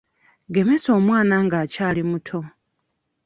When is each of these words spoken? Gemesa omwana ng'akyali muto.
Gemesa 0.53 0.89
omwana 0.99 1.35
ng'akyali 1.45 2.01
muto. 2.09 2.39